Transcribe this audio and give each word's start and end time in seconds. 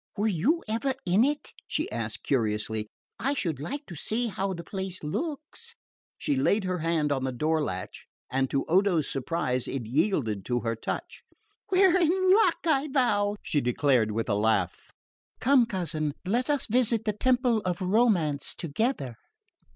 "Were 0.17 0.25
you 0.27 0.63
ever 0.67 0.95
in 1.05 1.23
it?" 1.23 1.51
she 1.67 1.87
asked 1.91 2.23
curiously. 2.23 2.87
"I 3.19 3.35
should 3.35 3.59
like 3.59 3.85
to 3.85 3.95
see 3.95 4.29
how 4.29 4.51
the 4.51 4.63
place 4.63 5.03
looks." 5.03 5.75
She 6.17 6.35
laid 6.35 6.63
her 6.63 6.79
hand 6.79 7.11
on 7.11 7.23
the 7.23 7.31
door 7.31 7.61
latch, 7.63 8.07
and 8.27 8.49
to 8.49 8.65
Odo's 8.65 9.07
surprise 9.07 9.67
it 9.67 9.85
yielded 9.85 10.43
to 10.45 10.61
her 10.61 10.75
touch. 10.75 11.21
"We're 11.69 11.95
in 12.01 12.31
luck, 12.33 12.57
I 12.65 12.87
vow," 12.91 13.35
she 13.43 13.61
declared 13.61 14.09
with 14.09 14.27
a 14.27 14.33
laugh. 14.33 14.89
"Come 15.39 15.67
cousin, 15.67 16.15
let 16.25 16.49
us 16.49 16.65
visit 16.65 17.05
the 17.05 17.13
temple 17.13 17.59
of 17.59 17.79
romance 17.79 18.55
together." 18.55 19.13